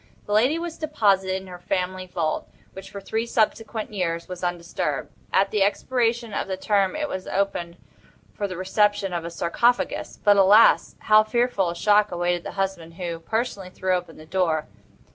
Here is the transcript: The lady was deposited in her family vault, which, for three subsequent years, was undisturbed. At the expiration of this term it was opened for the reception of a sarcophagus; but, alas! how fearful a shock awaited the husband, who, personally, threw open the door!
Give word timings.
The 0.25 0.33
lady 0.33 0.57
was 0.57 0.79
deposited 0.79 1.35
in 1.39 1.45
her 1.45 1.59
family 1.59 2.07
vault, 2.07 2.49
which, 2.73 2.89
for 2.89 2.99
three 2.99 3.27
subsequent 3.27 3.93
years, 3.93 4.27
was 4.27 4.43
undisturbed. 4.43 5.11
At 5.31 5.51
the 5.51 5.61
expiration 5.61 6.33
of 6.33 6.47
this 6.47 6.65
term 6.65 6.95
it 6.95 7.07
was 7.07 7.27
opened 7.27 7.77
for 8.33 8.47
the 8.47 8.57
reception 8.57 9.13
of 9.13 9.25
a 9.25 9.29
sarcophagus; 9.29 10.17
but, 10.23 10.37
alas! 10.37 10.95
how 11.01 11.21
fearful 11.23 11.69
a 11.69 11.75
shock 11.75 12.11
awaited 12.11 12.43
the 12.43 12.53
husband, 12.53 12.95
who, 12.95 13.19
personally, 13.19 13.69
threw 13.69 13.93
open 13.93 14.17
the 14.17 14.25
door! 14.25 14.65